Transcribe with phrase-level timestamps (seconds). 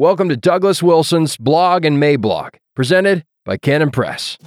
[0.00, 4.38] Welcome to Douglas Wilson's Blog and Mablog, presented by Canon Press.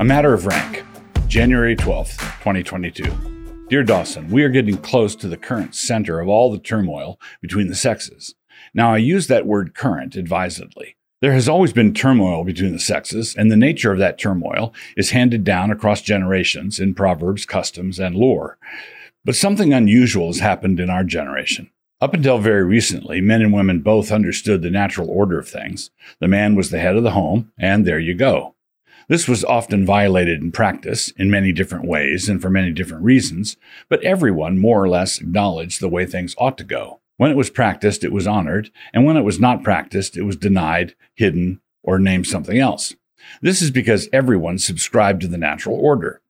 [0.00, 0.84] A Matter of Rank,
[1.28, 3.66] January 12th, 2022.
[3.68, 7.68] Dear Dawson, we are getting close to the current center of all the turmoil between
[7.68, 8.34] the sexes.
[8.74, 10.96] Now, I use that word current advisedly.
[11.20, 15.10] There has always been turmoil between the sexes, and the nature of that turmoil is
[15.10, 18.56] handed down across generations in proverbs, customs, and lore.
[19.22, 21.70] But something unusual has happened in our generation.
[22.00, 25.90] Up until very recently, men and women both understood the natural order of things.
[26.20, 28.54] The man was the head of the home, and there you go.
[29.08, 33.58] This was often violated in practice in many different ways and for many different reasons,
[33.90, 37.00] but everyone more or less acknowledged the way things ought to go.
[37.20, 40.36] When it was practiced, it was honored, and when it was not practiced, it was
[40.36, 42.94] denied, hidden, or named something else.
[43.42, 46.22] This is because everyone subscribed to the natural order.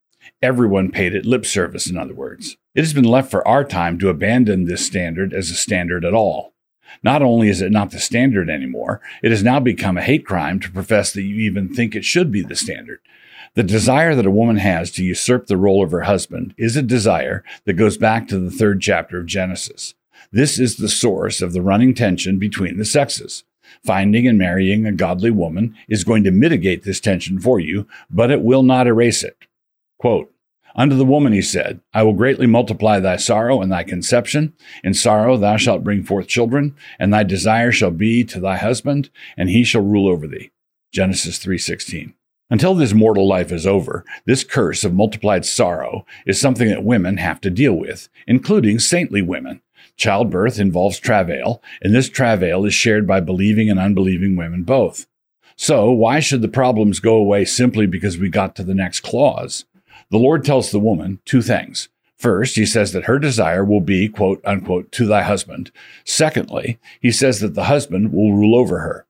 [0.42, 2.56] Everyone paid it lip service, in other words.
[2.74, 6.12] It has been left for our time to abandon this standard as a standard at
[6.12, 6.54] all.
[7.04, 10.58] Not only is it not the standard anymore, it has now become a hate crime
[10.58, 12.98] to profess that you even think it should be the standard.
[13.54, 16.82] The desire that a woman has to usurp the role of her husband is a
[16.82, 19.94] desire that goes back to the third chapter of Genesis.
[20.32, 23.42] This is the source of the running tension between the sexes.
[23.84, 28.30] Finding and marrying a godly woman is going to mitigate this tension for you, but
[28.30, 29.36] it will not erase it.
[29.98, 30.32] Quote,
[30.76, 34.52] Unto the woman he said, I will greatly multiply thy sorrow and thy conception.
[34.84, 39.10] In sorrow thou shalt bring forth children, and thy desire shall be to thy husband,
[39.36, 40.52] and he shall rule over thee.
[40.92, 42.14] Genesis 3:16.
[42.50, 47.16] Until this mortal life is over, this curse of multiplied sorrow is something that women
[47.16, 49.60] have to deal with, including saintly women.
[50.00, 55.06] Childbirth involves travail, and this travail is shared by believing and unbelieving women both.
[55.56, 59.66] So, why should the problems go away simply because we got to the next clause?
[60.10, 61.90] The Lord tells the woman two things.
[62.16, 65.70] First, he says that her desire will be, quote unquote, to thy husband.
[66.06, 69.06] Secondly, he says that the husband will rule over her.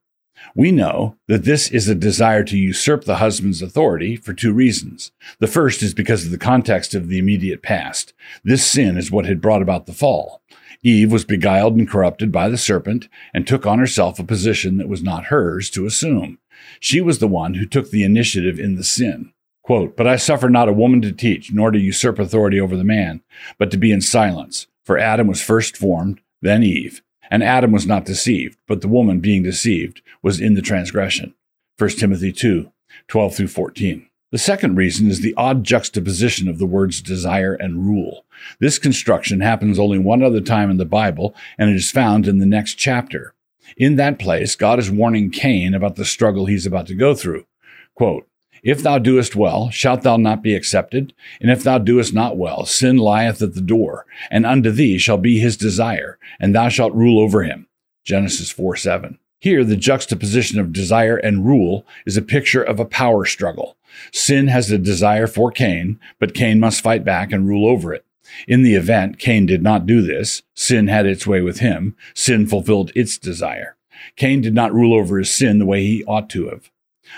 [0.55, 5.13] We know that this is a desire to usurp the husband's authority for two reasons.
[5.39, 8.11] The first is because of the context of the immediate past.
[8.43, 10.41] This sin is what had brought about the fall.
[10.83, 14.89] Eve was beguiled and corrupted by the serpent and took on herself a position that
[14.89, 16.39] was not hers to assume.
[16.79, 19.31] She was the one who took the initiative in the sin.
[19.63, 22.83] Quote, But I suffer not a woman to teach, nor to usurp authority over the
[22.83, 23.21] man,
[23.57, 24.67] but to be in silence.
[24.83, 27.01] For Adam was first formed, then Eve.
[27.29, 31.35] And Adam was not deceived, but the woman being deceived was in the transgression.
[31.77, 32.71] 1 Timothy 2,
[33.07, 34.07] 12 through 14.
[34.31, 38.23] The second reason is the odd juxtaposition of the words desire and rule.
[38.59, 42.39] This construction happens only one other time in the Bible, and it is found in
[42.39, 43.33] the next chapter.
[43.75, 47.45] In that place, God is warning Cain about the struggle he's about to go through.
[47.93, 48.25] Quote,
[48.63, 51.13] if thou doest well, shalt thou not be accepted?
[51.41, 55.17] And if thou doest not well, sin lieth at the door, and unto thee shall
[55.17, 57.67] be his desire, and thou shalt rule over him.
[58.05, 59.17] Genesis 4 7.
[59.39, 63.75] Here, the juxtaposition of desire and rule is a picture of a power struggle.
[64.11, 68.05] Sin has a desire for Cain, but Cain must fight back and rule over it.
[68.47, 71.95] In the event Cain did not do this, sin had its way with him.
[72.13, 73.75] Sin fulfilled its desire.
[74.15, 76.71] Cain did not rule over his sin the way he ought to have.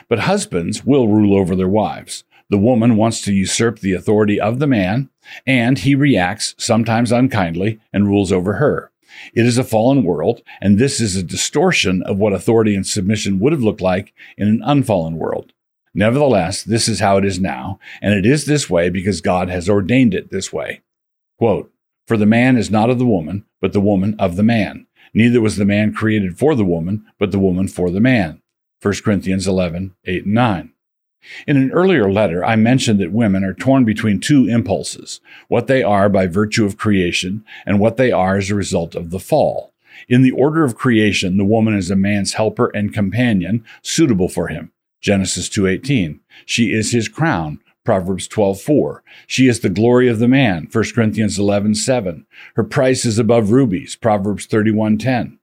[0.09, 2.23] But husbands will rule over their wives.
[2.49, 5.09] The woman wants to usurp the authority of the man,
[5.45, 8.91] and he reacts, sometimes unkindly, and rules over her.
[9.33, 13.39] It is a fallen world, and this is a distortion of what authority and submission
[13.39, 15.53] would have looked like in an unfallen world.
[15.93, 19.69] Nevertheless, this is how it is now, and it is this way because God has
[19.69, 20.81] ordained it this way.
[21.37, 21.71] Quote,
[22.07, 24.87] For the man is not of the woman, but the woman of the man.
[25.13, 28.41] Neither was the man created for the woman, but the woman for the man.
[28.81, 30.73] 1 Corinthians 11, 8 and 9.
[31.47, 35.81] In an earlier letter, I mentioned that women are torn between two impulses what they
[35.81, 39.71] are by virtue of creation and what they are as a result of the fall.
[40.09, 44.47] In the order of creation, the woman is a man's helper and companion suitable for
[44.47, 44.72] him.
[45.03, 46.21] Genesis 2:18.
[46.45, 47.59] She is his crown.
[47.83, 49.03] Proverbs 12:4.
[49.27, 50.67] She is the glory of the man.
[50.71, 52.25] 1 Corinthians 11:7.
[52.55, 53.97] Her price is above rubies.
[53.97, 55.39] Proverbs 31:10.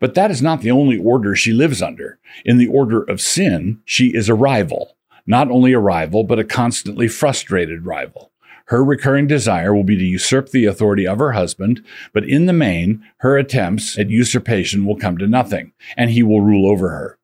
[0.00, 2.18] But that is not the only order she lives under.
[2.44, 4.96] In the order of sin, she is a rival.
[5.26, 8.32] Not only a rival, but a constantly frustrated rival.
[8.66, 11.82] Her recurring desire will be to usurp the authority of her husband,
[12.12, 16.42] but in the main, her attempts at usurpation will come to nothing, and he will
[16.42, 17.18] rule over her.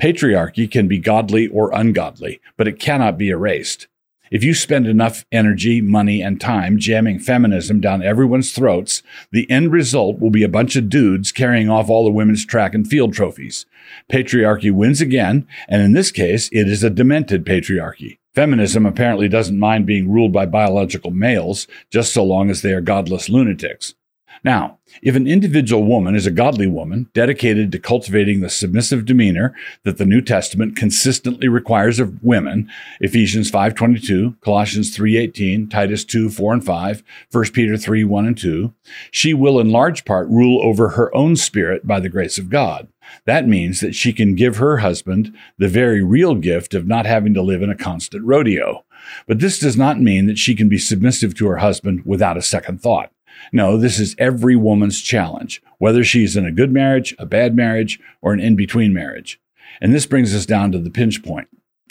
[0.00, 3.86] Patriarchy can be godly or ungodly, but it cannot be erased.
[4.30, 9.70] If you spend enough energy, money, and time jamming feminism down everyone's throats, the end
[9.70, 13.14] result will be a bunch of dudes carrying off all the women's track and field
[13.14, 13.66] trophies.
[14.10, 18.18] Patriarchy wins again, and in this case, it is a demented patriarchy.
[18.34, 22.80] Feminism apparently doesn't mind being ruled by biological males just so long as they are
[22.80, 23.94] godless lunatics.
[24.42, 29.54] Now, if an individual woman is a godly woman dedicated to cultivating the submissive demeanor
[29.84, 32.68] that the New Testament consistently requires of women,
[33.00, 38.72] Ephesians 5:22, Colossians 3:18, Titus 2, 4 and 5, 1 Peter 3, 1 and 2,
[39.10, 42.88] she will in large part rule over her own spirit by the grace of God.
[43.26, 47.34] That means that she can give her husband the very real gift of not having
[47.34, 48.84] to live in a constant rodeo.
[49.26, 52.42] But this does not mean that she can be submissive to her husband without a
[52.42, 53.10] second thought.
[53.52, 58.00] No, this is every woman's challenge, whether she's in a good marriage, a bad marriage,
[58.22, 59.40] or an in between marriage.
[59.80, 61.48] And this brings us down to the pinch point.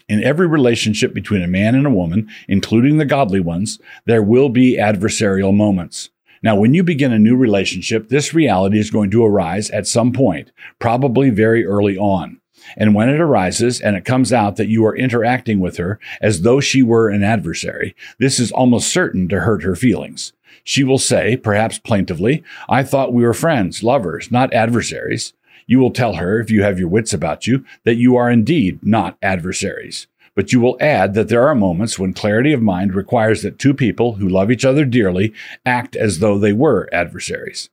[0.10, 4.50] In every relationship between a man and a woman, including the godly ones, there will
[4.50, 6.10] be adversarial moments.
[6.42, 10.12] Now, when you begin a new relationship, this reality is going to arise at some
[10.12, 12.42] point, probably very early on.
[12.78, 16.42] And when it arises and it comes out that you are interacting with her as
[16.42, 20.34] though she were an adversary, this is almost certain to hurt her feelings.
[20.63, 25.33] She will say, perhaps plaintively, I thought we were friends, lovers, not adversaries.
[25.68, 28.80] You will tell her, if you have your wits about you, that you are indeed
[28.83, 30.07] not adversaries.
[30.36, 33.74] But you will add that there are moments when clarity of mind requires that two
[33.74, 35.33] people who love each other dearly
[35.65, 37.69] act as though they were adversaries.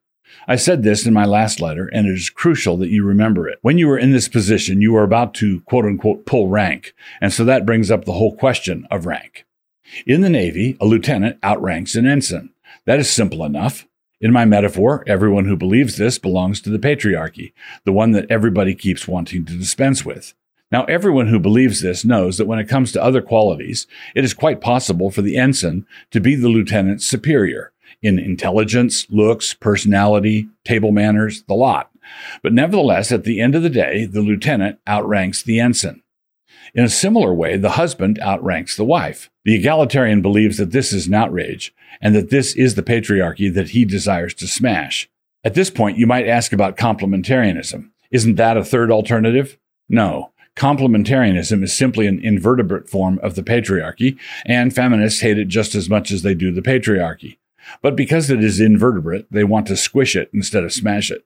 [0.47, 3.59] I said this in my last letter, and it is crucial that you remember it.
[3.63, 6.95] When you are in this position, you are about to quote unquote pull rank.
[7.21, 9.47] And so that brings up the whole question of rank.
[10.07, 12.51] In the Navy, a lieutenant outranks an ensign.
[12.87, 13.87] That is simple enough.
[14.21, 17.53] In my metaphor, everyone who believes this belongs to the patriarchy,
[17.85, 20.35] the one that everybody keeps wanting to dispense with.
[20.71, 24.35] Now, everyone who believes this knows that when it comes to other qualities, it is
[24.35, 27.73] quite possible for the ensign to be the lieutenant's superior
[28.03, 31.91] in intelligence, looks, personality, table manners, the lot.
[32.43, 36.03] But nevertheless, at the end of the day, the lieutenant outranks the ensign.
[36.75, 39.31] In a similar way, the husband outranks the wife.
[39.45, 43.71] The egalitarian believes that this is an outrage and that this is the patriarchy that
[43.71, 45.09] he desires to smash.
[45.43, 47.91] At this point, you might ask about complementarianism.
[48.11, 49.59] Isn't that a third alternative?
[49.89, 50.33] No.
[50.57, 55.89] Complementarianism is simply an invertebrate form of the patriarchy, and feminists hate it just as
[55.89, 57.39] much as they do the patriarchy.
[57.83, 61.25] But because it is invertebrate, they want to squish it instead of smash it.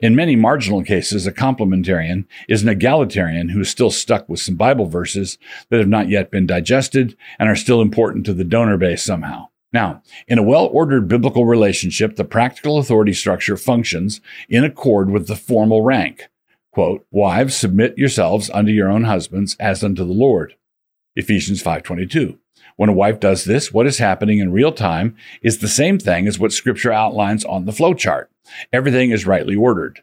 [0.00, 4.56] In many marginal cases, a complementarian is an egalitarian who is still stuck with some
[4.56, 5.38] Bible verses
[5.68, 9.48] that have not yet been digested and are still important to the donor base somehow.
[9.72, 15.28] Now, in a well ordered biblical relationship, the practical authority structure functions in accord with
[15.28, 16.28] the formal rank.
[16.72, 20.54] Quote, Wives, submit yourselves unto your own husbands as unto the Lord.
[21.16, 22.38] Ephesians 5.22.
[22.76, 26.26] When a wife does this, what is happening in real time is the same thing
[26.26, 28.30] as what scripture outlines on the flow chart.
[28.72, 30.02] Everything is rightly ordered.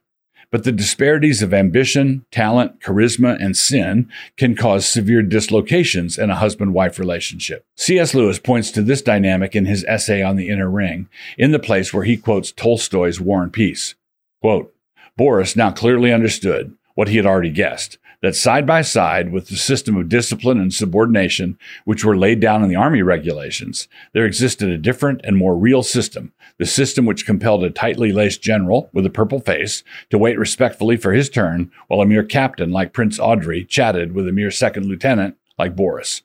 [0.49, 6.35] But the disparities of ambition, talent, charisma, and sin can cause severe dislocations in a
[6.35, 7.65] husband wife relationship.
[7.75, 8.13] C.S.
[8.13, 11.93] Lewis points to this dynamic in his essay on the inner ring, in the place
[11.93, 13.95] where he quotes Tolstoy's War and Peace.
[14.41, 14.73] Quote,
[15.17, 19.55] Boris now clearly understood what he had already guessed that side by side with the
[19.55, 24.69] system of discipline and subordination, which were laid down in the Army regulations, there existed
[24.69, 29.05] a different and more real system, the system which compelled a tightly laced general with
[29.05, 33.19] a purple face to wait respectfully for his turn, while a mere captain like Prince
[33.19, 36.23] Andrey chatted with a mere second lieutenant like Boris.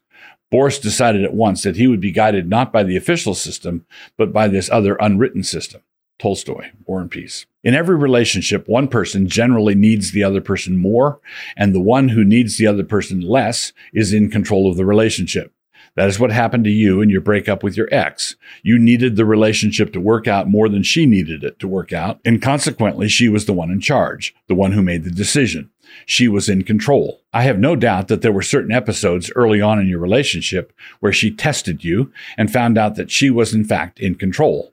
[0.49, 3.85] Boris decided at once that he would be guided not by the official system,
[4.17, 5.81] but by this other unwritten system.
[6.23, 7.45] Tolstoy, War and Peace.
[7.65, 11.19] In every relationship, one person generally needs the other person more,
[11.57, 15.51] and the one who needs the other person less is in control of the relationship.
[15.95, 18.37] That is what happened to you in your breakup with your ex.
[18.61, 22.21] You needed the relationship to work out more than she needed it to work out,
[22.23, 25.71] and consequently, she was the one in charge, the one who made the decision.
[26.05, 27.19] She was in control.
[27.33, 31.11] I have no doubt that there were certain episodes early on in your relationship where
[31.11, 34.72] she tested you and found out that she was in fact in control.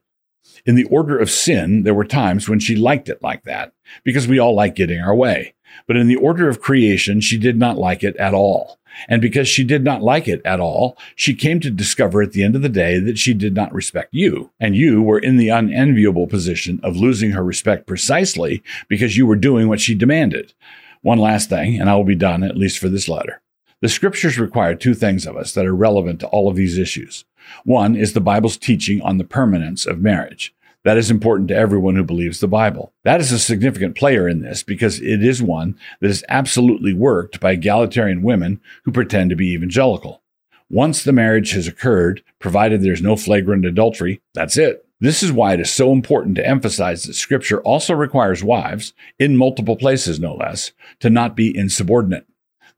[0.67, 3.73] In the order of sin, there were times when she liked it like that,
[4.05, 5.55] because we all like getting our way.
[5.87, 8.79] But in the order of creation, she did not like it at all.
[9.09, 12.43] And because she did not like it at all, she came to discover at the
[12.43, 14.51] end of the day that she did not respect you.
[14.59, 19.37] And you were in the unenviable position of losing her respect precisely because you were
[19.37, 20.55] doing what she demanded.
[21.03, 23.41] One last thing, and I will be done, at least for this letter.
[23.81, 27.25] The scriptures require two things of us that are relevant to all of these issues.
[27.65, 30.55] One is the Bible's teaching on the permanence of marriage.
[30.83, 32.93] That is important to everyone who believes the Bible.
[33.05, 37.39] That is a significant player in this because it is one that is absolutely worked
[37.39, 40.23] by egalitarian women who pretend to be evangelical.
[40.71, 44.87] Once the marriage has occurred, provided there's no flagrant adultery, that's it.
[45.01, 49.37] This is why it is so important to emphasize that Scripture also requires wives, in
[49.37, 52.27] multiple places no less, to not be insubordinate.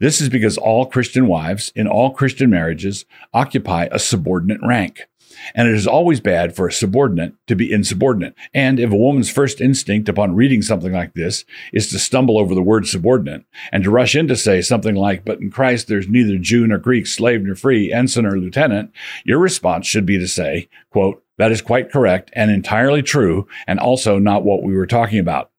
[0.03, 5.07] This is because all Christian wives in all Christian marriages occupy a subordinate rank.
[5.55, 8.35] And it is always bad for a subordinate to be insubordinate.
[8.53, 12.53] And if a woman's first instinct upon reading something like this is to stumble over
[12.53, 16.09] the word subordinate and to rush in to say something like, But in Christ there's
[16.09, 18.91] neither Jew nor Greek, slave nor free, ensign or lieutenant,
[19.25, 23.79] your response should be to say, quote, That is quite correct and entirely true, and
[23.79, 25.52] also not what we were talking about.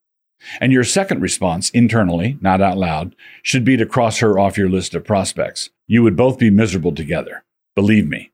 [0.60, 4.70] And your second response, internally, not out loud, should be to cross her off your
[4.70, 5.70] list of prospects.
[5.88, 7.44] You would both be miserable together.
[7.76, 8.32] Believe me.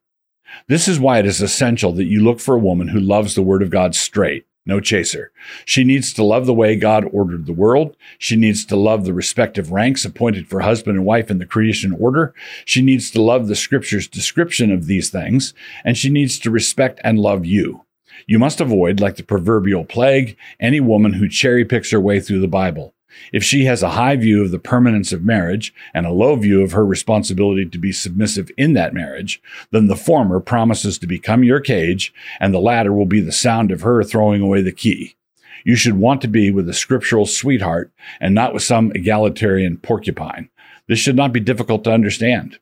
[0.68, 3.42] This is why it is essential that you look for a woman who loves the
[3.42, 5.32] Word of God straight, no chaser.
[5.66, 7.96] She needs to love the way God ordered the world.
[8.18, 11.96] She needs to love the respective ranks appointed for husband and wife in the creation
[12.00, 12.34] order.
[12.66, 17.00] She needs to love the Scripture's description of these things, and she needs to respect
[17.04, 17.86] and love you.
[18.28, 22.42] You must avoid, like the proverbial plague, any woman who cherry picks her way through
[22.42, 22.94] the Bible.
[23.34, 26.62] If she has a high view of the permanence of marriage and a low view
[26.62, 31.44] of her responsibility to be submissive in that marriage, then the former promises to become
[31.44, 35.16] your cage, and the latter will be the sound of her throwing away the key.
[35.66, 40.50] You should want to be with a scriptural sweetheart and not with some egalitarian porcupine.
[40.88, 42.60] This should not be difficult to understand.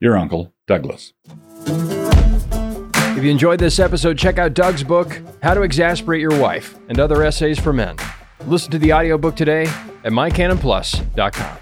[0.00, 1.14] Your uncle, Douglas.
[3.26, 7.00] If you enjoyed this episode, check out Doug's book, How to Exasperate Your Wife, and
[7.00, 7.96] other essays for men.
[8.46, 9.64] Listen to the audiobook today
[10.04, 11.58] at mycanonplus.com.